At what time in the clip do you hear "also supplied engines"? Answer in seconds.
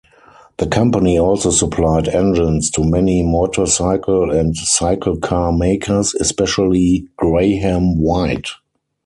1.19-2.71